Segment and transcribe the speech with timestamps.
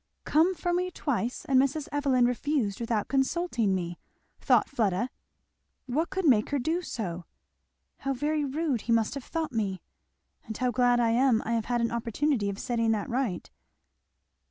[0.25, 1.87] "Come for me twice and Mrs.
[1.91, 3.99] Evelyn refused without consulting me!"
[4.39, 5.11] thought Fleda.
[5.85, 7.25] "What could make her do so?
[7.97, 9.83] How very rude he must have thought me!
[10.43, 13.47] And how glad I am I have had an opportunity of setting that right."